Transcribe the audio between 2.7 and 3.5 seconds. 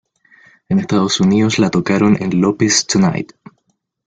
Tonight.